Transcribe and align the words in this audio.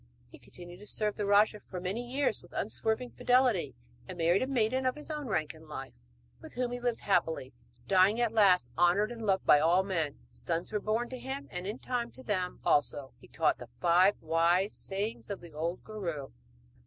He 0.31 0.39
continued 0.39 0.79
to 0.79 0.87
serve 0.87 1.15
the 1.15 1.27
rajah 1.27 1.59
for 1.59 1.79
many 1.79 2.01
years 2.01 2.41
with 2.41 2.53
unswerving 2.53 3.11
fidelity; 3.11 3.75
and 4.07 4.17
married 4.17 4.41
a 4.41 4.47
maiden 4.47 4.87
of 4.87 4.95
his 4.95 5.11
own 5.11 5.27
rank 5.27 5.53
in 5.53 5.67
life, 5.67 5.93
with 6.41 6.55
whom 6.55 6.71
he 6.71 6.79
lived 6.79 7.01
happily; 7.01 7.53
dying 7.87 8.19
at 8.19 8.31
last 8.33 8.71
honoured 8.75 9.11
and 9.11 9.21
loved 9.21 9.45
by 9.45 9.59
all 9.59 9.83
men. 9.83 10.17
Sons 10.31 10.71
were 10.71 10.79
born 10.79 11.07
to 11.09 11.19
him; 11.19 11.47
and, 11.51 11.67
in 11.67 11.77
time, 11.77 12.09
to 12.13 12.23
them 12.23 12.59
also 12.65 13.13
he 13.19 13.27
taught 13.27 13.59
the 13.59 13.69
five 13.79 14.19
wise 14.23 14.73
sayings 14.73 15.29
of 15.29 15.39
the 15.39 15.53
old 15.53 15.83
guru. 15.83 16.31